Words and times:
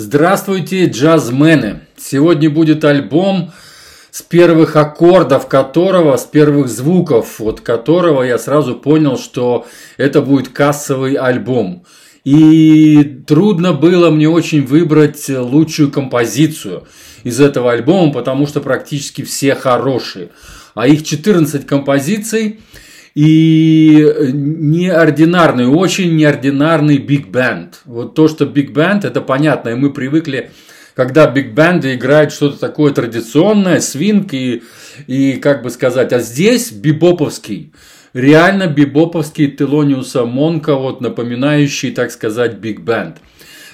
Здравствуйте, 0.00 0.86
джазмены! 0.86 1.80
Сегодня 1.96 2.48
будет 2.48 2.84
альбом, 2.84 3.50
с 4.12 4.22
первых 4.22 4.76
аккордов 4.76 5.48
которого, 5.48 6.16
с 6.16 6.22
первых 6.22 6.68
звуков 6.68 7.40
от 7.40 7.62
которого 7.62 8.22
я 8.22 8.38
сразу 8.38 8.76
понял, 8.76 9.18
что 9.18 9.66
это 9.96 10.22
будет 10.22 10.50
кассовый 10.50 11.14
альбом. 11.14 11.82
И 12.22 13.22
трудно 13.26 13.72
было 13.72 14.10
мне 14.10 14.28
очень 14.28 14.64
выбрать 14.64 15.28
лучшую 15.28 15.90
композицию 15.90 16.86
из 17.24 17.40
этого 17.40 17.72
альбома, 17.72 18.12
потому 18.12 18.46
что 18.46 18.60
практически 18.60 19.24
все 19.24 19.56
хорошие. 19.56 20.28
А 20.76 20.86
их 20.86 21.04
14 21.04 21.66
композиций– 21.66 22.60
и 23.18 24.30
неординарный, 24.32 25.66
очень 25.66 26.14
неординарный 26.14 26.98
биг 26.98 27.26
бенд. 27.26 27.80
Вот 27.84 28.14
то, 28.14 28.28
что 28.28 28.46
биг 28.46 28.70
бенд, 28.70 29.04
это 29.04 29.20
понятно, 29.20 29.70
и 29.70 29.74
мы 29.74 29.92
привыкли, 29.92 30.52
когда 30.94 31.28
биг 31.28 31.52
бенды 31.52 31.96
играют 31.96 32.32
что-то 32.32 32.60
такое 32.60 32.92
традиционное, 32.92 33.80
свинг 33.80 34.34
и, 34.34 34.62
и, 35.08 35.32
как 35.32 35.64
бы 35.64 35.70
сказать, 35.70 36.12
а 36.12 36.20
здесь 36.20 36.70
бибоповский, 36.70 37.72
реально 38.12 38.68
бибоповский 38.68 39.50
Телониуса 39.50 40.24
Монка, 40.24 40.76
вот 40.76 41.00
напоминающий, 41.00 41.90
так 41.90 42.12
сказать, 42.12 42.58
биг 42.58 42.82
бенд. 42.82 43.16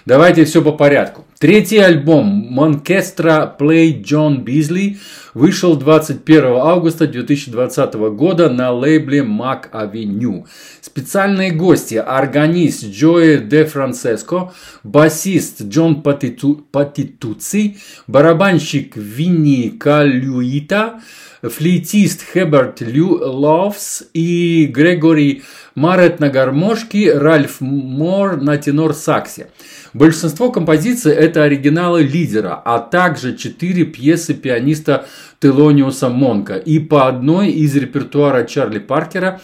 Давайте 0.07 0.47
все 0.47 0.63
по 0.63 0.73
порядку. 0.73 1.27
Третий 1.39 1.79
альбом 1.79 2.47
Монкестра 2.51 3.55
Play 3.59 4.01
John 4.03 4.43
Бизли 4.43 4.99
вышел 5.35 5.77
21 5.77 6.45
августа 6.45 7.09
2020 7.09 7.95
года 7.95 8.49
на 8.49 8.71
лейбле 8.71 9.21
Mac 9.21 9.71
Avenue. 9.73 10.45
Специальные 10.81 11.51
гости– 11.51 11.95
органист 12.07 12.85
Джоэ 12.85 13.39
Де 13.39 13.65
Франциско, 13.65 14.53
басист 14.85 15.63
Джон 15.63 16.03
Патиту, 16.03 16.65
Патитуци, 16.71 17.79
барабанщик 18.07 18.97
Винни 18.97 19.71
Калюита, 19.71 21.01
флейтист 21.43 22.23
Хеберт 22.33 22.81
Лю 22.81 23.19
Ловс 23.21 24.05
и 24.15 24.67
Грегори 24.73 25.43
Марет 25.75 26.21
на 26.21 26.31
гармошке, 26.31 27.19
Ральф 27.19 27.61
Мор 27.61 28.37
на 28.41 28.57
тенор-саксе. 28.57 29.49
Большинство 29.93 30.51
композиций– 30.51 31.13
это 31.25 31.43
оригиналы 31.43 32.03
лидера, 32.03 32.61
а 32.65 32.79
также 32.79 33.37
четыре 33.37 33.85
пьесы 33.85 34.35
пианиста 34.35 35.07
Телониуса 35.41 36.09
Монка. 36.09 36.57
И 36.57 36.79
по 36.79 37.09
одной 37.09 37.51
из 37.51 37.75
репертуара 37.75 38.45
Чарли 38.45 38.79
Паркера 38.79 39.41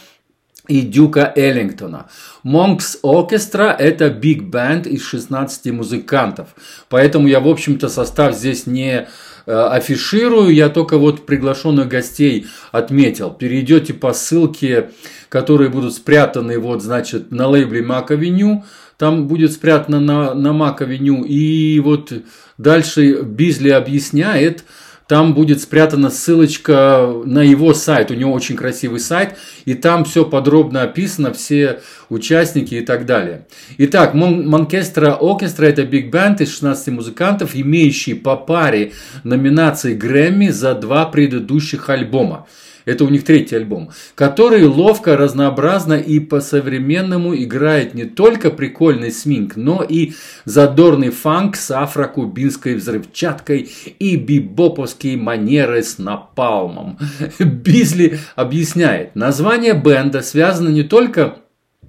и 0.70 0.82
Дюка 0.82 1.32
Эллингтона. 1.34 2.06
Монкс 2.44 2.98
Оркестра– 3.02 3.74
это 3.78 4.08
биг-бенд 4.08 4.86
из 4.86 5.02
16 5.02 5.72
музыкантов. 5.72 6.48
Поэтому 6.88 7.26
я, 7.26 7.40
в 7.40 7.48
общем-то, 7.48 7.88
состав 7.88 8.36
здесь 8.36 8.66
не 8.66 9.08
э, 9.46 9.52
афиширую, 9.52 10.54
я 10.54 10.68
только 10.68 10.96
вот 10.96 11.26
приглашенных 11.26 11.88
гостей 11.88 12.46
отметил. 12.70 13.30
Перейдете 13.30 13.94
по 13.94 14.12
ссылке, 14.12 14.91
которые 15.28 15.70
будут 15.70 15.92
спрятаны 15.92 16.60
вот, 16.60 16.82
значит, 16.82 17.32
на 17.32 17.48
лейбле 17.48 17.82
Avenue, 17.82 18.62
там 18.96 19.26
будет 19.26 19.52
спрятано 19.52 19.98
на, 19.98 20.34
на 20.34 20.48
Mac 20.48 20.86
И 21.26 21.80
вот 21.80 22.12
дальше 22.58 23.22
Бизли 23.22 23.70
объясняет, 23.70 24.64
там 25.11 25.34
будет 25.34 25.61
спрятана 25.61 26.08
ссылочка 26.08 27.12
на 27.25 27.42
его 27.42 27.75
сайт. 27.75 28.12
У 28.12 28.14
него 28.14 28.33
очень 28.33 28.55
красивый 28.55 29.00
сайт, 29.00 29.36
и 29.64 29.75
там 29.75 30.05
все 30.05 30.25
подробно 30.25 30.83
описано, 30.83 31.33
все 31.33 31.80
участники 32.11 32.77
и 32.77 32.80
так 32.80 33.06
далее. 33.06 33.44
Итак, 33.77 34.14
Манкестра 34.14 35.19
Оркестра– 35.20 35.64
это 35.66 35.83
биг-бенд 35.83 36.41
из 36.42 36.53
16 36.53 36.94
музыкантов, 36.94 37.56
имеющий 37.56 38.14
по 38.14 38.36
паре 38.36 38.92
номинаций 39.25 39.97
Грэмми 39.97 40.47
за 40.50 40.77
два 40.77 41.06
предыдущих 41.06 41.88
альбома. 41.88 42.47
Это 42.84 43.05
у 43.05 43.09
них 43.09 43.25
третий 43.25 43.56
альбом. 43.56 43.91
Который 44.15 44.65
ловко, 44.65 45.16
разнообразно 45.16 45.94
и 45.94 46.21
по-современному 46.21 47.34
играет 47.37 47.94
не 47.94 48.04
только 48.04 48.50
прикольный 48.50 49.12
свинг, 49.12 49.56
но 49.56 49.82
и 49.82 50.12
задорный 50.44 51.10
фанк 51.10 51.56
с 51.56 51.71
афрокубинской 51.71 52.75
взрывчаткой 52.75 53.71
и 53.99 54.16
бибоповские 54.16 55.16
манеры 55.16 55.82
с 55.82 55.99
напалмом. 55.99 56.99
Бизли 57.38 58.19
объясняет, 58.37 59.15
название 59.15 59.75
бенда 59.75 60.22
связано 60.22 60.69
не 60.69 60.83
только 60.83 61.37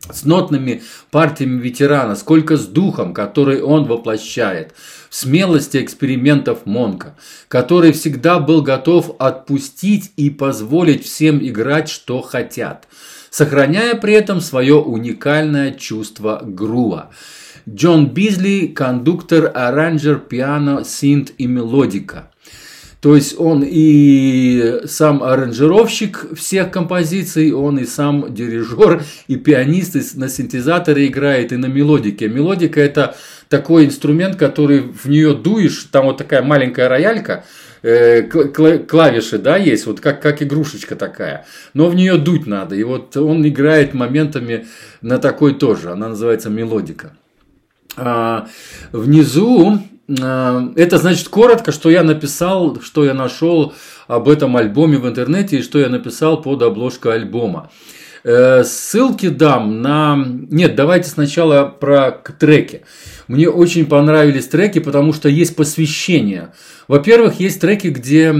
с 0.09 0.25
нотными 0.25 0.81
партиями 1.11 1.61
ветерана, 1.61 2.15
сколько 2.15 2.57
с 2.57 2.65
духом, 2.65 3.13
который 3.13 3.61
он 3.61 3.85
воплощает, 3.85 4.73
в 5.09 5.15
смелости 5.15 5.77
экспериментов 5.77 6.65
Монка, 6.65 7.15
который 7.47 7.91
всегда 7.91 8.39
был 8.39 8.61
готов 8.61 9.15
отпустить 9.19 10.11
и 10.17 10.29
позволить 10.29 11.05
всем 11.05 11.39
играть, 11.45 11.89
что 11.89 12.21
хотят, 12.21 12.87
сохраняя 13.29 13.95
при 13.95 14.13
этом 14.13 14.41
свое 14.41 14.75
уникальное 14.75 15.71
чувство 15.71 16.41
грува. 16.43 17.11
Джон 17.69 18.07
Бизли– 18.07 18.67
кондуктор, 18.75 19.51
аранжер, 19.53 20.17
пиано, 20.17 20.83
синт 20.83 21.31
и 21.37 21.45
мелодика– 21.45 22.30
то 23.01 23.15
есть 23.15 23.39
он 23.39 23.63
и 23.65 24.81
сам 24.85 25.23
аранжировщик 25.23 26.27
всех 26.37 26.69
композиций, 26.69 27.51
он 27.51 27.79
и 27.79 27.85
сам 27.85 28.31
дирижер, 28.31 29.03
и 29.27 29.37
пианист, 29.37 29.95
и 29.95 30.19
на 30.19 30.29
синтезаторе 30.29 31.07
играет, 31.07 31.51
и 31.51 31.57
на 31.57 31.65
мелодике. 31.65 32.27
Мелодика 32.27 32.79
это 32.79 33.15
такой 33.49 33.85
инструмент, 33.85 34.35
который 34.35 34.81
в 34.81 35.07
нее 35.09 35.33
дуешь, 35.33 35.87
там 35.91 36.05
вот 36.05 36.17
такая 36.17 36.43
маленькая 36.43 36.87
роялька, 36.89 37.43
э, 37.81 38.21
клавиши, 38.21 39.39
да, 39.39 39.57
есть, 39.57 39.87
вот 39.87 39.99
как, 39.99 40.21
как 40.21 40.43
игрушечка 40.43 40.95
такая, 40.95 41.47
но 41.73 41.89
в 41.89 41.95
нее 41.95 42.17
дуть 42.17 42.45
надо, 42.45 42.75
и 42.75 42.83
вот 42.83 43.17
он 43.17 43.45
играет 43.47 43.95
моментами 43.95 44.67
на 45.01 45.17
такой 45.17 45.55
тоже, 45.55 45.89
она 45.91 46.09
называется 46.09 46.51
мелодика. 46.51 47.13
А, 47.97 48.47
внизу 48.91 49.79
это 50.15 50.97
значит 50.97 51.29
коротко, 51.29 51.71
что 51.71 51.89
я 51.89 52.03
написал, 52.03 52.81
что 52.81 53.05
я 53.05 53.13
нашел 53.13 53.73
об 54.07 54.27
этом 54.27 54.57
альбоме 54.57 54.97
в 54.97 55.07
интернете 55.07 55.57
и 55.57 55.61
что 55.61 55.79
я 55.79 55.89
написал 55.89 56.41
под 56.41 56.61
обложкой 56.61 57.15
альбома. 57.15 57.71
Э, 58.23 58.63
ссылки 58.63 59.29
дам 59.29 59.81
на... 59.81 60.15
Нет, 60.49 60.75
давайте 60.75 61.09
сначала 61.09 61.65
про 61.65 62.11
треки. 62.11 62.83
Мне 63.27 63.49
очень 63.49 63.85
понравились 63.85 64.47
треки, 64.47 64.79
потому 64.79 65.13
что 65.13 65.29
есть 65.29 65.55
посвящение. 65.55 66.53
Во-первых, 66.87 67.39
есть 67.39 67.61
треки, 67.61 67.87
где 67.87 68.33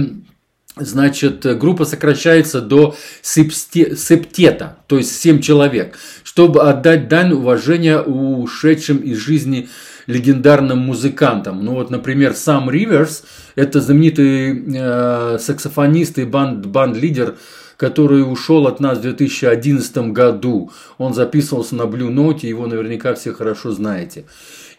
значит, 0.76 1.44
группа 1.58 1.84
сокращается 1.84 2.60
до 2.60 2.96
септета, 3.22 4.78
то 4.86 4.96
есть 4.96 5.20
7 5.20 5.40
человек, 5.40 5.98
чтобы 6.24 6.62
отдать 6.62 7.08
дань 7.08 7.32
уважения 7.32 8.00
ушедшим 8.00 8.98
из 8.98 9.18
жизни 9.18 9.68
легендарным 10.06 10.78
музыкантам. 10.78 11.64
Ну 11.64 11.74
вот, 11.74 11.90
например, 11.90 12.34
сам 12.34 12.70
Риверс, 12.70 13.24
это 13.54 13.80
знаменитый 13.80 14.64
э, 14.74 15.38
саксофонист 15.38 16.18
и 16.18 16.24
банд, 16.24 16.66
банд-лидер, 16.66 17.36
который 17.76 18.20
ушел 18.20 18.66
от 18.66 18.80
нас 18.80 18.98
в 18.98 19.02
2011 19.02 20.12
году. 20.12 20.70
Он 20.98 21.14
записывался 21.14 21.74
на 21.74 21.82
Blue 21.82 22.12
Note, 22.12 22.46
его 22.46 22.66
наверняка 22.66 23.14
все 23.14 23.32
хорошо 23.32 23.72
знаете. 23.72 24.24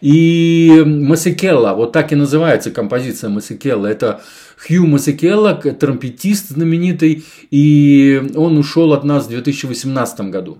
И 0.00 0.82
Масикелла, 0.84 1.74
вот 1.74 1.92
так 1.92 2.12
и 2.12 2.16
называется 2.16 2.70
композиция 2.70 3.30
Масикелла. 3.30 3.86
Это 3.86 4.22
Хью 4.56 4.86
Масикелла, 4.86 5.54
тромпетист 5.54 6.50
знаменитый, 6.50 7.24
и 7.50 8.22
он 8.34 8.58
ушел 8.58 8.92
от 8.92 9.04
нас 9.04 9.26
в 9.26 9.28
2018 9.28 10.20
году. 10.30 10.58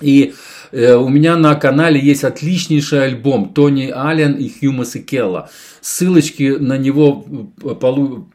И 0.00 0.34
у 0.74 1.08
меня 1.08 1.36
на 1.36 1.54
канале 1.54 2.00
есть 2.00 2.24
отличнейший 2.24 3.04
альбом 3.04 3.52
Тони 3.54 3.92
Аллен 3.94 4.34
и 4.34 4.48
Хью 4.48 4.72
Масикелла. 4.72 5.48
Ссылочки 5.80 6.56
на 6.58 6.76
него 6.76 7.24
э, 7.62 7.74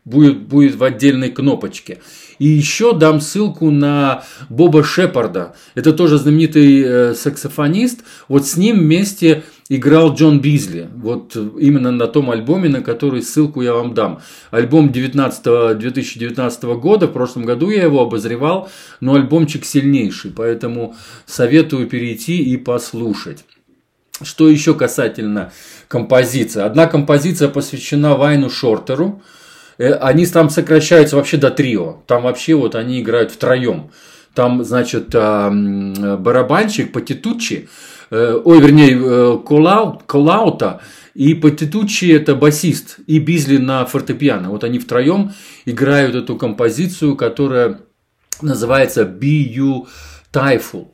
будет, 0.06 0.40
будет 0.48 0.76
в 0.76 0.84
отдельной 0.84 1.32
кнопочке. 1.32 2.00
И 2.38 2.48
еще 2.48 2.94
дам 2.94 3.20
ссылку 3.20 3.70
на 3.70 4.24
Боба 4.50 4.84
Шепарда. 4.84 5.56
Это 5.76 5.92
тоже 5.92 6.18
знаменитый 6.18 6.82
э, 6.82 7.14
саксофонист. 7.14 8.02
Вот 8.30 8.48
с 8.48 8.56
ним 8.56 8.80
вместе 8.80 9.44
играл 9.70 10.14
Джон 10.14 10.42
Бизли. 10.42 10.90
Вот 10.96 11.36
именно 11.36 11.92
на 11.92 12.08
том 12.08 12.32
альбоме, 12.32 12.68
на 12.70 12.82
который 12.82 13.22
ссылку 13.22 13.62
я 13.62 13.74
вам 13.74 13.94
дам. 13.94 14.22
Альбом 14.52 14.92
19, 14.92 15.78
2019 15.78 16.64
года, 16.64 17.08
в 17.08 17.14
прошлом 17.14 17.46
году 17.46 17.70
я 17.70 17.84
его 17.84 18.02
обозревал, 18.02 18.70
но 19.00 19.14
альбомчик 19.14 19.64
сильнейший, 19.64 20.32
поэтому 20.32 20.96
советую 21.26 21.88
перейти 21.88 22.38
и 22.44 22.58
послушать. 22.58 23.46
Что 24.22 24.50
еще 24.50 24.74
касательно 24.74 25.54
композиции? 25.88 26.62
Одна 26.62 26.88
композиция 26.88 27.48
посвящена 27.48 28.16
Вайну 28.16 28.50
Шортеру. 28.50 29.22
Э, 29.78 29.94
они 29.94 30.26
там 30.26 30.50
сокращаются 30.50 31.16
вообще 31.16 31.38
до 31.38 31.52
трио. 31.52 32.04
Там 32.06 32.24
вообще 32.24 32.56
вот 32.56 32.76
они 32.76 33.00
играют 33.00 33.32
втроем. 33.32 33.92
Там, 34.34 34.64
значит, 34.64 35.10
барабанщик 35.10 36.92
Патитучи, 36.92 37.68
ой, 38.12 38.62
вернее, 38.62 39.40
Колау, 39.40 40.02
Колаута 40.06 40.82
и 41.14 41.34
Патитучи 41.34 42.06
это 42.12 42.36
басист, 42.36 43.00
и 43.08 43.20
Бизли 43.20 43.58
на 43.58 43.86
фортепиано. 43.86 44.50
Вот 44.52 44.64
они 44.64 44.80
втроем 44.80 45.32
играют 45.66 46.16
эту 46.16 46.36
композицию, 46.38 47.16
которая 47.16 47.82
называется 48.42 49.04
Be 49.04 49.54
You 49.54 49.88
Typhoon. 50.32 50.88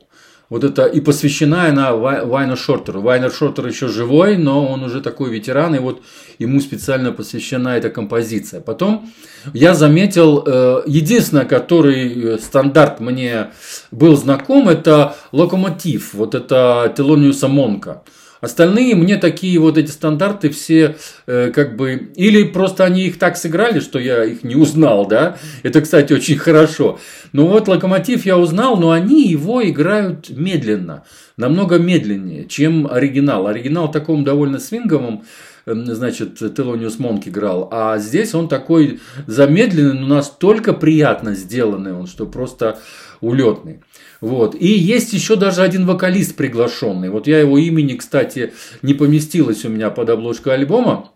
Вот 0.48 0.62
это 0.62 0.84
и 0.84 1.00
посвящена 1.00 1.66
она 1.66 1.92
Вайну 1.94 2.56
Шортеру. 2.56 3.00
Вайнер 3.00 3.32
Шортер 3.32 3.66
еще 3.66 3.88
живой, 3.88 4.36
но 4.36 4.64
он 4.64 4.84
уже 4.84 5.00
такой 5.00 5.30
ветеран, 5.30 5.74
и 5.74 5.80
вот 5.80 6.02
ему 6.38 6.60
специально 6.60 7.10
посвящена 7.10 7.76
эта 7.76 7.90
композиция. 7.90 8.60
Потом 8.60 9.10
я 9.52 9.74
заметил, 9.74 10.44
э, 10.46 10.82
единственное, 10.86 11.46
который 11.46 12.34
э, 12.34 12.38
стандарт 12.38 13.00
мне 13.00 13.48
был 13.90 14.16
знаком, 14.16 14.68
это 14.68 15.16
локомотив, 15.32 16.14
вот 16.14 16.36
это 16.36 16.94
Телониуса 16.96 17.48
Монка. 17.48 18.02
Остальные 18.40 18.94
мне 18.94 19.16
такие 19.16 19.58
вот 19.58 19.78
эти 19.78 19.90
стандарты 19.90 20.50
все 20.50 20.96
э, 21.26 21.50
как 21.54 21.76
бы... 21.76 22.10
Или 22.16 22.44
просто 22.44 22.84
они 22.84 23.06
их 23.06 23.18
так 23.18 23.36
сыграли, 23.36 23.80
что 23.80 23.98
я 23.98 24.24
их 24.24 24.44
не 24.44 24.56
узнал, 24.56 25.06
да? 25.06 25.38
Это, 25.62 25.80
кстати, 25.80 26.12
очень 26.12 26.36
хорошо. 26.36 26.98
Но 27.32 27.46
вот 27.46 27.68
Локомотив 27.68 28.26
я 28.26 28.38
узнал, 28.38 28.76
но 28.76 28.90
они 28.90 29.26
его 29.28 29.66
играют 29.66 30.30
медленно. 30.30 31.04
Намного 31.36 31.78
медленнее, 31.78 32.46
чем 32.46 32.86
оригинал. 32.90 33.46
Оригинал 33.46 33.90
таком 33.90 34.24
довольно 34.24 34.58
свинговом 34.58 35.24
значит, 35.66 36.38
Телониус 36.38 36.98
Монк 36.98 37.26
играл. 37.26 37.68
А 37.72 37.98
здесь 37.98 38.34
он 38.34 38.48
такой 38.48 39.00
замедленный, 39.26 39.94
но 39.94 40.06
настолько 40.06 40.72
приятно 40.72 41.34
сделанный 41.34 41.92
он, 41.92 42.06
что 42.06 42.26
просто 42.26 42.78
улетный. 43.20 43.80
Вот. 44.20 44.54
И 44.54 44.66
есть 44.66 45.12
еще 45.12 45.36
даже 45.36 45.62
один 45.62 45.86
вокалист 45.86 46.36
приглашенный. 46.36 47.10
Вот 47.10 47.26
я 47.26 47.40
его 47.40 47.58
имени, 47.58 47.94
кстати, 47.94 48.52
не 48.82 48.94
поместилось 48.94 49.64
у 49.64 49.68
меня 49.68 49.90
под 49.90 50.10
обложкой 50.10 50.54
альбома. 50.54 51.10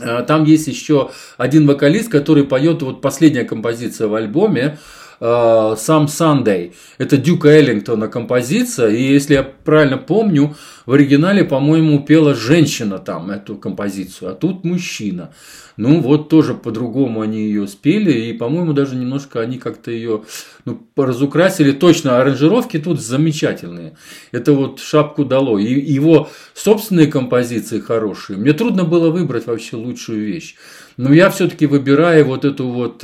А, 0.00 0.22
там 0.22 0.44
есть 0.44 0.68
еще 0.68 1.10
один 1.36 1.66
вокалист, 1.66 2.08
который 2.08 2.44
поет 2.44 2.82
вот 2.82 3.02
последняя 3.02 3.44
композиция 3.44 4.06
в 4.06 4.14
альбоме. 4.14 4.78
Э, 5.22 5.74
сам 5.76 6.06
Sunday. 6.06 6.72
Это 6.96 7.18
Дюка 7.18 7.48
Эллингтона 7.48 8.08
композиция. 8.08 8.88
И 8.88 9.02
если 9.02 9.34
я 9.34 9.42
правильно 9.42 9.98
помню, 9.98 10.56
в 10.86 10.92
оригинале, 10.92 11.44
по-моему, 11.44 12.00
пела 12.00 12.34
женщина 12.34 12.98
там 12.98 13.30
эту 13.30 13.56
композицию, 13.56 14.30
а 14.30 14.34
тут 14.34 14.64
мужчина. 14.64 15.32
Ну, 15.76 16.00
вот 16.00 16.28
тоже 16.28 16.54
по-другому 16.54 17.20
они 17.20 17.42
ее 17.42 17.66
спели, 17.66 18.12
и, 18.12 18.32
по-моему, 18.32 18.72
даже 18.72 18.96
немножко 18.96 19.40
они 19.40 19.58
как-то 19.58 19.90
ее 19.90 20.24
ну, 20.64 20.86
разукрасили. 20.96 21.72
Точно, 21.72 22.18
аранжировки 22.18 22.78
тут 22.78 23.00
замечательные. 23.00 23.96
Это 24.32 24.52
вот 24.52 24.80
шапку 24.80 25.24
дало. 25.24 25.58
И 25.58 25.64
его 25.64 26.30
собственные 26.54 27.06
композиции 27.08 27.80
хорошие. 27.80 28.38
Мне 28.38 28.52
трудно 28.54 28.84
было 28.84 29.10
выбрать 29.10 29.46
вообще 29.46 29.76
лучшую 29.76 30.26
вещь. 30.26 30.56
Но 31.00 31.14
я 31.14 31.30
все-таки 31.30 31.64
выбираю 31.64 32.26
вот 32.26 32.44
эту 32.44 32.68
вот 32.68 33.02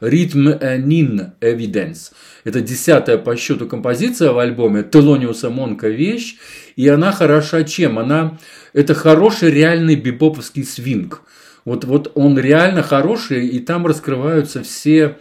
ритм 0.00 0.50
Нин 0.60 1.32
Evidence. 1.40 2.12
Это 2.44 2.60
десятая 2.60 3.16
по 3.16 3.34
счету 3.36 3.66
композиция 3.66 4.32
в 4.32 4.38
альбоме 4.38 4.82
Телониуса 4.82 5.48
Монка 5.48 5.88
вещь. 5.88 6.36
И 6.76 6.86
она 6.86 7.12
хороша 7.12 7.64
чем? 7.64 7.98
Она 7.98 8.38
это 8.74 8.94
хороший 8.94 9.50
реальный 9.50 9.96
бибоповский 9.96 10.64
свинг. 10.64 11.22
Вот, 11.64 11.84
вот 11.84 12.12
он 12.14 12.38
реально 12.38 12.82
хороший, 12.82 13.46
и 13.46 13.58
там 13.60 13.86
раскрываются 13.86 14.62
все 14.62 15.18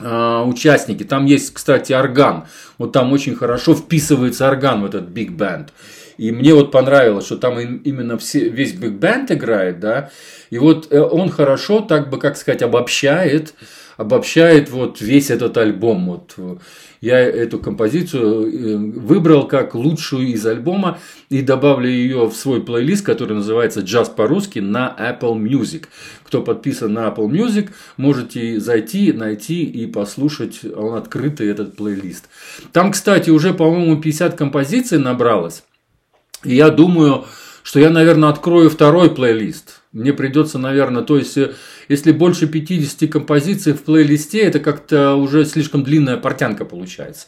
э, 0.00 0.42
участники. 0.46 1.04
Там 1.04 1.26
есть, 1.26 1.52
кстати, 1.54 1.92
орган. 1.92 2.44
Вот 2.78 2.92
там 2.92 3.12
очень 3.12 3.34
хорошо 3.34 3.74
вписывается 3.74 4.48
орган 4.48 4.82
в 4.82 4.86
этот 4.86 5.08
биг 5.08 5.32
бенд. 5.32 5.72
И 6.18 6.32
мне 6.32 6.52
вот 6.52 6.72
понравилось, 6.72 7.26
что 7.26 7.36
там 7.36 7.58
именно 7.60 8.18
все, 8.18 8.48
весь 8.48 8.72
биг 8.72 8.92
бенд 8.92 9.30
играет, 9.30 9.80
да, 9.80 10.10
и 10.50 10.58
вот 10.58 10.88
э, 10.90 11.00
он 11.00 11.30
хорошо, 11.30 11.80
так 11.80 12.10
бы, 12.10 12.18
как 12.18 12.36
сказать, 12.36 12.62
обобщает, 12.62 13.54
обобщает 13.96 14.68
вот 14.70 15.00
весь 15.00 15.30
этот 15.30 15.56
альбом. 15.56 16.06
Вот 16.06 16.36
я 17.00 17.20
эту 17.20 17.58
композицию 17.60 18.46
э, 18.46 18.76
выбрал 18.76 19.46
как 19.46 19.74
лучшую 19.74 20.28
из 20.28 20.44
альбома 20.44 20.98
и 21.30 21.42
добавлю 21.42 21.88
ее 21.88 22.26
в 22.26 22.34
свой 22.34 22.62
плейлист, 22.62 23.04
который 23.04 23.34
называется 23.34 23.80
«Джаз 23.80 24.08
по-русски» 24.08 24.58
на 24.58 24.94
Apple 24.98 25.40
Music. 25.40 25.84
Кто 26.24 26.42
подписан 26.42 26.92
на 26.92 27.06
Apple 27.08 27.28
Music, 27.28 27.70
можете 27.96 28.58
зайти, 28.58 29.12
найти 29.12 29.64
и 29.64 29.86
послушать, 29.86 30.60
он 30.64 30.94
открытый 30.94 31.48
этот 31.48 31.76
плейлист. 31.76 32.28
Там, 32.72 32.90
кстати, 32.90 33.30
уже, 33.30 33.54
по-моему, 33.54 34.00
50 34.00 34.34
композиций 34.34 34.98
набралось. 34.98 35.62
И 36.44 36.54
я 36.54 36.70
думаю, 36.70 37.24
что 37.62 37.80
я, 37.80 37.90
наверное, 37.90 38.28
открою 38.28 38.70
второй 38.70 39.10
плейлист. 39.14 39.80
Мне 39.92 40.12
придется, 40.12 40.58
наверное, 40.58 41.02
то 41.02 41.16
есть, 41.16 41.36
э, 41.36 41.52
если 41.88 42.12
больше 42.12 42.46
50 42.46 43.08
композиций 43.10 43.72
в 43.72 43.82
плейлисте, 43.82 44.40
это 44.40 44.60
как-то 44.60 45.14
уже 45.16 45.44
слишком 45.44 45.82
длинная 45.82 46.16
портянка 46.16 46.64
получается. 46.64 47.26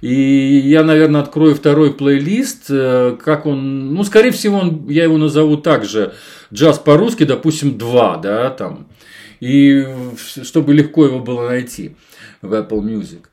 И 0.00 0.62
я, 0.64 0.84
наверное, 0.84 1.22
открою 1.22 1.54
второй 1.54 1.92
плейлист, 1.92 2.66
э, 2.70 3.16
как 3.22 3.46
он, 3.46 3.94
ну, 3.94 4.04
скорее 4.04 4.30
всего, 4.30 4.58
он, 4.58 4.88
я 4.88 5.04
его 5.04 5.18
назову 5.18 5.56
также 5.56 6.14
джаз 6.52 6.78
по-русски, 6.78 7.24
допустим, 7.24 7.76
2, 7.76 8.18
да, 8.18 8.50
там, 8.50 8.86
и 9.40 9.86
чтобы 10.42 10.74
легко 10.74 11.04
его 11.04 11.18
было 11.18 11.48
найти 11.48 11.96
в 12.42 12.54
Apple 12.54 12.80
Music. 12.80 13.24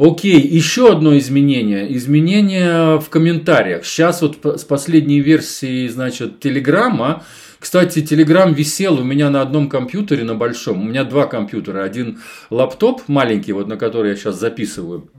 Окей, 0.00 0.40
еще 0.40 0.92
одно 0.92 1.18
изменение. 1.18 1.94
Изменение 1.94 2.98
в 2.98 3.10
комментариях. 3.10 3.84
Сейчас 3.84 4.22
вот 4.22 4.38
с 4.58 4.64
последней 4.64 5.20
версии, 5.20 5.88
значит, 5.88 6.40
Телеграма. 6.40 7.22
Кстати, 7.58 8.00
Телеграм 8.00 8.54
висел 8.54 8.98
у 8.98 9.04
меня 9.04 9.28
на 9.28 9.42
одном 9.42 9.68
компьютере, 9.68 10.24
на 10.24 10.34
большом. 10.34 10.80
У 10.80 10.84
меня 10.84 11.04
два 11.04 11.26
компьютера. 11.26 11.84
Один 11.84 12.18
лаптоп 12.48 13.02
маленький, 13.08 13.52
вот 13.52 13.68
на 13.68 13.76
который 13.76 14.12
я 14.12 14.16
сейчас 14.16 14.40
записываю 14.40 15.10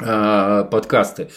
э, 0.00 0.64
подкасты. 0.68 1.28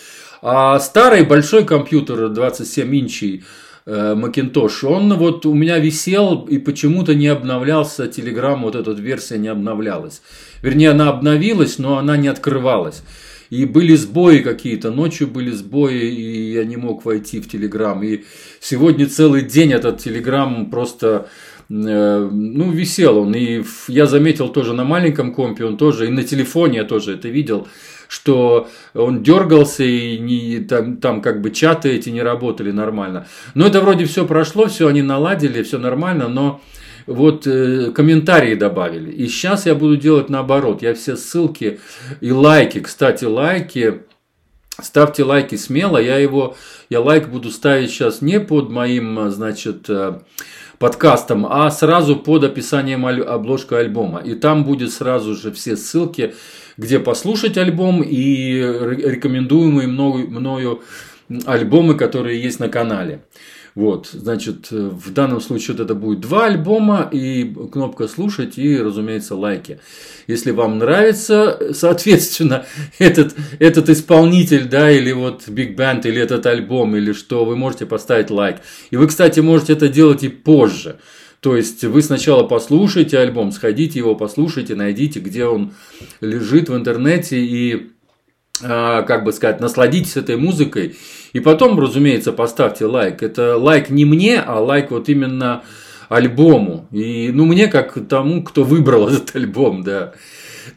А 0.41 0.79
старый 0.79 1.23
большой 1.23 1.65
компьютер 1.65 2.29
27 2.29 2.95
инчей 2.95 3.43
Макинтош, 3.85 4.83
он 4.83 5.13
вот 5.15 5.45
у 5.45 5.53
меня 5.53 5.79
висел 5.79 6.45
и 6.49 6.59
почему-то 6.59 7.15
не 7.15 7.27
обновлялся, 7.27 8.07
Телеграм, 8.07 8.61
вот 8.61 8.75
эта 8.75 8.91
версия 8.91 9.37
не 9.37 9.47
обновлялась. 9.47 10.21
Вернее, 10.61 10.91
она 10.91 11.09
обновилась, 11.09 11.79
но 11.79 11.97
она 11.97 12.17
не 12.17 12.27
открывалась. 12.27 13.03
И 13.51 13.65
были 13.65 13.95
сбои 13.95 14.39
какие-то, 14.39 14.91
ночью 14.91 15.27
были 15.27 15.51
сбои, 15.51 16.07
и 16.07 16.53
я 16.53 16.63
не 16.63 16.77
мог 16.77 17.03
войти 17.03 17.41
в 17.41 17.49
Телеграм. 17.49 18.01
И 18.01 18.23
сегодня 18.61 19.07
целый 19.07 19.41
день 19.41 19.73
этот 19.73 19.97
Телеграм 19.97 20.69
просто 20.69 21.27
э, 21.69 22.29
ну, 22.31 22.71
висел 22.71 23.17
он. 23.17 23.35
И 23.35 23.63
я 23.89 24.05
заметил 24.05 24.47
тоже 24.47 24.73
на 24.73 24.85
маленьком 24.85 25.33
компе, 25.33 25.65
он 25.65 25.75
тоже, 25.75 26.07
и 26.07 26.11
на 26.11 26.23
телефоне 26.23 26.77
я 26.77 26.83
тоже 26.85 27.15
это 27.15 27.27
видел, 27.27 27.67
что 28.11 28.67
он 28.93 29.23
дергался 29.23 29.85
и 29.85 30.17
не, 30.17 30.59
там, 30.59 30.97
там 30.97 31.21
как 31.21 31.39
бы 31.41 31.49
чаты 31.49 31.93
эти 31.93 32.09
не 32.09 32.21
работали 32.21 32.69
нормально. 32.69 33.25
Но 33.53 33.65
это 33.65 33.79
вроде 33.79 34.03
все 34.03 34.25
прошло, 34.25 34.67
все 34.67 34.89
они 34.89 35.01
наладили, 35.01 35.63
все 35.63 35.77
нормально, 35.77 36.27
но 36.27 36.61
вот 37.07 37.47
э, 37.47 37.91
комментарии 37.95 38.55
добавили. 38.55 39.11
И 39.11 39.29
сейчас 39.29 39.65
я 39.65 39.75
буду 39.75 39.95
делать 39.95 40.27
наоборот. 40.29 40.81
Я 40.81 40.93
все 40.93 41.15
ссылки 41.15 41.79
и 42.19 42.33
лайки, 42.33 42.81
кстати, 42.81 43.23
лайки, 43.23 44.01
ставьте 44.81 45.23
лайки 45.23 45.55
смело. 45.55 45.97
Я 45.97 46.17
его, 46.17 46.57
я 46.89 46.99
лайк 46.99 47.29
буду 47.29 47.49
ставить 47.49 47.91
сейчас 47.91 48.21
не 48.21 48.41
под 48.41 48.69
моим, 48.69 49.31
значит, 49.31 49.89
э, 49.89 50.19
подкастом, 50.81 51.45
а 51.47 51.69
сразу 51.69 52.15
под 52.15 52.43
описанием 52.43 53.05
обложка 53.05 53.77
альбома. 53.77 54.19
И 54.19 54.33
там 54.33 54.65
будет 54.65 54.91
сразу 54.91 55.35
же 55.35 55.51
все 55.51 55.77
ссылки, 55.77 56.33
где 56.75 56.99
послушать 56.99 57.57
альбом 57.57 58.01
и 58.01 58.55
рекомендуемые 58.55 59.87
мною, 59.87 60.27
мною 60.27 60.81
альбомы, 61.45 61.93
которые 61.93 62.41
есть 62.41 62.59
на 62.59 62.67
канале. 62.67 63.21
Вот, 63.73 64.09
значит, 64.11 64.69
в 64.71 65.13
данном 65.13 65.39
случае 65.39 65.77
вот 65.77 65.85
это 65.85 65.95
будет 65.95 66.19
два 66.19 66.47
альбома 66.47 67.07
и 67.09 67.55
кнопка 67.71 68.09
слушать 68.09 68.57
и, 68.57 68.77
разумеется, 68.77 69.35
лайки. 69.35 69.79
Если 70.27 70.51
вам 70.51 70.77
нравится, 70.77 71.57
соответственно, 71.73 72.65
этот, 72.99 73.33
этот 73.59 73.89
исполнитель, 73.89 74.67
да, 74.67 74.91
или 74.91 75.13
вот 75.13 75.47
Big 75.47 75.77
Band, 75.77 76.01
или 76.05 76.21
этот 76.21 76.45
альбом, 76.45 76.97
или 76.97 77.13
что, 77.13 77.45
вы 77.45 77.55
можете 77.55 77.85
поставить 77.85 78.29
лайк. 78.29 78.57
И 78.89 78.97
вы, 78.97 79.07
кстати, 79.07 79.39
можете 79.39 79.73
это 79.73 79.87
делать 79.87 80.23
и 80.23 80.29
позже. 80.29 80.99
То 81.39 81.55
есть 81.55 81.83
вы 81.83 82.03
сначала 82.03 82.43
послушайте 82.43 83.17
альбом, 83.17 83.51
сходите 83.51 83.97
его 83.97 84.15
послушайте, 84.15 84.75
найдите, 84.75 85.19
где 85.19 85.45
он 85.45 85.73
лежит 86.19 86.69
в 86.69 86.75
интернете 86.75 87.39
и 87.39 87.91
как 88.59 89.23
бы 89.23 89.33
сказать, 89.33 89.59
насладитесь 89.59 90.17
этой 90.17 90.37
музыкой. 90.37 90.95
И 91.33 91.39
потом, 91.39 91.79
разумеется, 91.79 92.31
поставьте 92.33 92.85
лайк. 92.85 93.23
Это 93.23 93.57
лайк 93.57 93.89
не 93.89 94.05
мне, 94.05 94.39
а 94.39 94.59
лайк 94.59 94.91
вот 94.91 95.09
именно 95.09 95.63
альбому. 96.09 96.87
И, 96.91 97.31
ну, 97.33 97.45
мне, 97.45 97.67
как 97.67 97.97
тому, 98.07 98.43
кто 98.43 98.63
выбрал 98.63 99.07
этот 99.09 99.35
альбом, 99.35 99.83
да. 99.83 100.13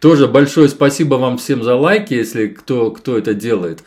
Тоже 0.01 0.29
большое 0.29 0.69
спасибо 0.69 1.17
вам 1.17 1.39
всем 1.39 1.63
за 1.63 1.75
лайки, 1.75 2.15
если 2.15 2.47
кто, 2.47 2.91
кто 2.91 3.19
это 3.19 3.35
делает. 3.35 3.85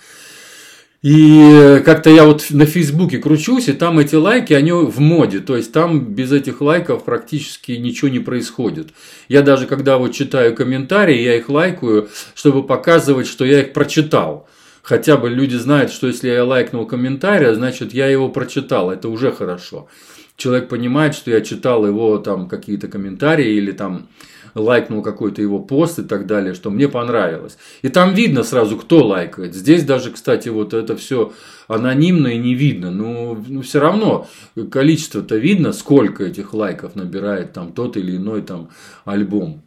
И 1.04 1.82
как-то 1.86 2.10
я 2.10 2.26
вот 2.26 2.48
на 2.50 2.66
Фейсбуке 2.66 3.20
кручусь, 3.20 3.68
и 3.68 3.74
там 3.74 4.00
эти 4.00 4.16
лайки, 4.16 4.54
они 4.54 4.72
в 4.72 5.00
моде. 5.00 5.40
То 5.40 5.56
есть 5.56 5.72
там 5.72 6.00
без 6.00 6.32
этих 6.32 6.60
лайков 6.60 7.06
практически 7.06 7.74
ничего 7.74 8.10
не 8.10 8.20
происходит. 8.20 8.90
Я 9.28 9.44
даже 9.44 9.68
когда 9.68 9.98
вот 9.98 10.14
читаю 10.14 10.56
комментарии, 10.56 11.22
я 11.22 11.36
их 11.36 11.50
лайкаю, 11.50 12.10
чтобы 12.34 12.64
показывать, 12.64 13.28
что 13.28 13.46
я 13.46 13.62
их 13.62 13.74
прочитал. 13.74 14.48
Хотя 14.82 15.18
бы 15.18 15.30
люди 15.30 15.56
знают, 15.56 15.92
что 15.92 16.08
если 16.08 16.30
я 16.30 16.46
лайкнул 16.46 16.88
комментарий, 16.88 17.54
значит 17.54 17.94
я 17.94 18.08
его 18.08 18.30
прочитал. 18.30 18.90
Это 18.90 19.10
уже 19.10 19.32
хорошо. 19.32 19.90
Человек 20.38 20.70
понимает, 20.70 21.16
что 21.16 21.32
я 21.32 21.42
читал 21.42 21.86
его 21.86 22.20
там 22.20 22.48
какие-то 22.48 22.88
комментарии 22.88 23.56
или 23.56 23.72
там 23.72 24.08
лайкнул 24.54 25.02
какой-то 25.02 25.42
его 25.42 25.60
пост 25.60 26.00
и 26.00 26.04
так 26.04 26.26
далее, 26.28 26.54
что 26.54 26.70
мне 26.70 26.88
понравилось. 26.88 27.58
И 27.82 27.90
там 27.90 28.14
видно 28.14 28.44
сразу, 28.44 28.78
кто 28.78 29.06
лайкает. 29.06 29.56
Здесь 29.56 29.84
даже, 29.84 30.12
кстати, 30.12 30.50
вот 30.50 30.74
это 30.74 30.96
все 30.96 31.34
анонимно 31.68 32.28
и 32.28 32.38
не 32.38 32.54
видно. 32.54 32.92
Но 32.92 33.34
ну, 33.34 33.46
ну 33.48 33.62
все 33.62 33.80
равно 33.80 34.28
количество-то 34.72 35.36
видно, 35.38 35.74
сколько 35.74 36.24
этих 36.24 36.54
лайков 36.54 36.96
набирает 36.96 37.54
там 37.54 37.74
тот 37.74 37.98
или 37.98 38.16
иной 38.16 38.42
там 38.42 38.70
альбом. 39.06 39.64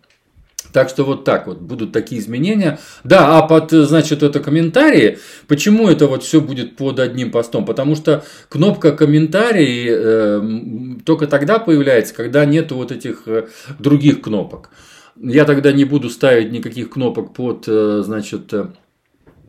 Так 0.72 0.88
что 0.88 1.04
вот 1.04 1.24
так 1.24 1.46
вот 1.46 1.58
будут 1.58 1.92
такие 1.92 2.20
изменения. 2.20 2.78
Да, 3.04 3.38
а 3.38 3.42
под, 3.42 3.70
значит, 3.70 4.22
это 4.22 4.40
комментарии. 4.40 5.18
Почему 5.48 5.88
это 5.88 6.06
вот 6.06 6.22
все 6.22 6.40
будет 6.40 6.76
под 6.76 7.00
одним 7.00 7.30
постом? 7.30 7.64
Потому 7.64 7.96
что 7.96 8.24
кнопка 8.48 8.92
комментарии 8.92 9.88
э, 9.90 11.00
только 11.04 11.26
тогда 11.26 11.58
появляется, 11.58 12.14
когда 12.14 12.44
нету 12.44 12.76
вот 12.76 12.92
этих 12.92 13.22
э, 13.26 13.48
других 13.78 14.22
кнопок. 14.22 14.70
Я 15.16 15.44
тогда 15.44 15.72
не 15.72 15.84
буду 15.84 16.08
ставить 16.08 16.52
никаких 16.52 16.90
кнопок 16.90 17.34
под, 17.34 17.64
э, 17.66 18.02
значит, 18.04 18.52
э, 18.52 18.66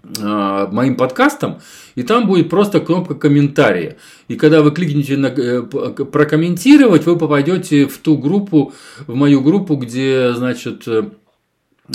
моим 0.03 0.96
подкастом, 0.96 1.62
и 1.96 2.03
там 2.03 2.27
будет 2.27 2.50
просто 2.50 2.79
кнопка 2.79 3.15
комментария. 3.15 3.98
И 4.27 4.36
когда 4.36 4.62
вы 4.62 4.72
кликните 4.72 5.15
на 5.17 5.27
э, 5.27 5.62
прокомментировать, 5.62 7.05
вы 7.05 7.17
попадете 7.17 7.86
в 7.86 7.98
ту 8.00 8.17
группу, 8.17 8.74
в 9.05 9.13
мою 9.13 9.41
группу, 9.41 9.75
где, 9.75 10.34
значит, 10.34 10.88
э, 10.88 11.03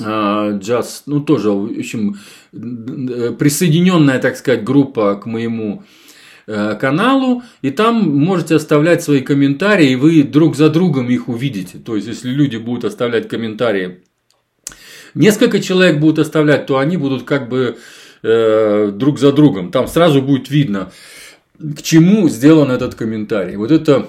а, 0.02 0.52
джаз, 0.58 1.04
ну 1.06 1.20
тоже, 1.20 1.50
в 1.50 1.78
общем, 1.78 2.16
присоединенная, 2.52 4.18
так 4.18 4.36
сказать, 4.36 4.62
группа 4.62 5.14
к 5.16 5.26
моему 5.26 5.84
э, 6.46 6.76
каналу, 6.76 7.42
и 7.62 7.70
там 7.70 8.16
можете 8.16 8.56
оставлять 8.56 9.02
свои 9.02 9.20
комментарии, 9.20 9.92
и 9.92 9.96
вы 9.96 10.22
друг 10.22 10.56
за 10.56 10.68
другом 10.68 11.08
их 11.08 11.28
увидите. 11.28 11.78
То 11.78 11.96
есть, 11.96 12.08
если 12.08 12.30
люди 12.30 12.56
будут 12.56 12.84
оставлять 12.84 13.28
комментарии 13.28 14.02
несколько 15.16 15.60
человек 15.60 15.98
будут 15.98 16.20
оставлять, 16.20 16.66
то 16.66 16.78
они 16.78 16.96
будут 16.96 17.24
как 17.24 17.48
бы 17.48 17.78
э, 18.22 18.90
друг 18.94 19.18
за 19.18 19.32
другом. 19.32 19.70
Там 19.70 19.88
сразу 19.88 20.22
будет 20.22 20.50
видно, 20.50 20.92
к 21.58 21.82
чему 21.82 22.28
сделан 22.28 22.70
этот 22.70 22.94
комментарий. 22.94 23.56
Вот 23.56 23.70
это 23.70 24.06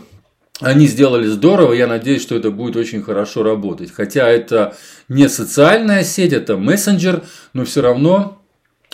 они 0.59 0.87
сделали 0.87 1.27
здорово, 1.27 1.73
я 1.73 1.87
надеюсь, 1.87 2.21
что 2.23 2.35
это 2.35 2.49
будет 2.51 2.75
очень 2.75 3.01
хорошо 3.01 3.43
работать. 3.43 3.91
Хотя 3.91 4.27
это 4.27 4.75
не 5.07 5.29
социальная 5.29 6.03
сеть, 6.03 6.33
это 6.33 6.57
мессенджер, 6.57 7.23
но 7.53 7.63
все 7.63 7.81
равно 7.81 8.41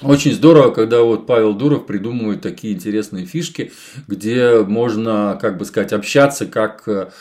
очень 0.01 0.33
здорово, 0.33 0.71
когда 0.71 1.01
вот 1.01 1.25
Павел 1.25 1.53
Дуров 1.53 1.85
придумывает 1.85 2.41
такие 2.41 2.73
интересные 2.73 3.25
фишки, 3.25 3.71
где 4.07 4.59
можно, 4.59 5.37
как 5.41 5.57
бы 5.57 5.63
сказать, 5.63 5.93
общаться 5.93 6.45
как, 6.45 7.13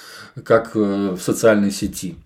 как 0.42 0.74
в 0.74 1.18
социальной 1.18 1.70
сети. 1.70 2.16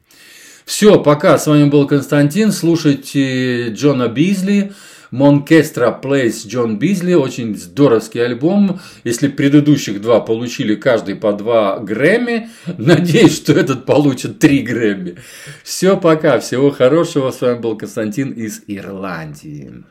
Все, 0.66 1.00
пока. 1.00 1.38
С 1.38 1.46
вами 1.46 1.68
был 1.68 1.86
Константин. 1.86 2.50
Слушайте 2.50 3.68
Джона 3.68 4.08
Бизли. 4.08 4.72
Монкестра 5.12 5.96
Plays 6.02 6.46
Джон 6.46 6.80
Бизли. 6.80 7.14
Очень 7.14 7.56
здоровский 7.56 8.22
альбом. 8.22 8.80
Если 9.04 9.28
предыдущих 9.28 10.02
два 10.02 10.18
получили 10.18 10.74
каждый 10.74 11.14
по 11.14 11.32
два 11.32 11.78
Грэмми, 11.78 12.50
надеюсь, 12.78 13.36
что 13.36 13.52
этот 13.52 13.86
получит 13.86 14.40
три 14.40 14.58
Грэмми. 14.58 15.14
Все, 15.62 15.96
пока. 15.96 16.40
Всего 16.40 16.72
хорошего. 16.72 17.30
С 17.30 17.40
вами 17.40 17.60
был 17.60 17.78
Константин 17.78 18.32
из 18.32 18.62
Ирландии. 18.66 19.84